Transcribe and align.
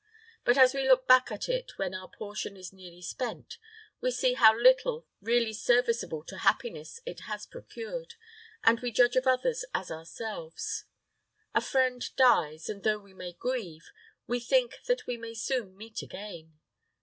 But 0.43 0.57
as 0.57 0.73
we 0.73 0.87
look 0.87 1.07
back 1.07 1.31
at 1.31 1.47
it 1.47 1.77
when 1.77 1.93
our 1.93 2.07
portion 2.07 2.57
is 2.57 2.73
nearly 2.73 3.03
spent, 3.03 3.59
we 4.01 4.09
see 4.09 4.33
how 4.33 4.57
little 4.59 5.05
really 5.21 5.53
serviceable 5.53 6.23
to 6.23 6.37
happiness 6.39 6.99
it 7.05 7.19
has 7.29 7.45
procured, 7.45 8.15
and 8.63 8.79
we 8.79 8.89
judge 8.91 9.15
of 9.15 9.27
others 9.27 9.63
as 9.75 9.91
ourselves. 9.91 10.85
A 11.53 11.61
friend 11.61 12.03
dies; 12.15 12.67
and, 12.67 12.81
though 12.81 12.97
we 12.97 13.13
may 13.13 13.33
grieve, 13.33 13.91
we 14.25 14.39
think 14.39 14.79
that 14.87 15.05
we 15.05 15.17
may 15.17 15.35
soon 15.35 15.77
meet 15.77 16.01
again. 16.01 16.57